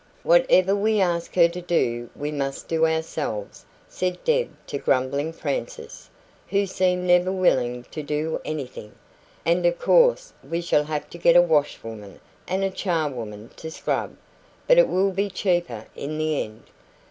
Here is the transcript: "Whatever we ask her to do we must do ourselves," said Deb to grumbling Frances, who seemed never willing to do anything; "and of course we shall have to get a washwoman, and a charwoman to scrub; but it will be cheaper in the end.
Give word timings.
"Whatever 0.23 0.75
we 0.75 0.99
ask 0.99 1.35
her 1.35 1.47
to 1.49 1.61
do 1.61 2.09
we 2.15 2.31
must 2.31 2.67
do 2.67 2.87
ourselves," 2.87 3.65
said 3.87 4.17
Deb 4.23 4.49
to 4.65 4.79
grumbling 4.79 5.31
Frances, 5.31 6.09
who 6.47 6.65
seemed 6.65 7.03
never 7.03 7.31
willing 7.31 7.83
to 7.91 8.01
do 8.01 8.41
anything; 8.43 8.93
"and 9.45 9.63
of 9.63 9.77
course 9.77 10.33
we 10.43 10.59
shall 10.59 10.85
have 10.85 11.07
to 11.11 11.19
get 11.19 11.35
a 11.35 11.41
washwoman, 11.43 12.19
and 12.47 12.63
a 12.63 12.71
charwoman 12.71 13.51
to 13.57 13.69
scrub; 13.69 14.15
but 14.67 14.79
it 14.79 14.87
will 14.87 15.11
be 15.11 15.29
cheaper 15.29 15.85
in 15.95 16.17
the 16.17 16.41
end. 16.41 16.63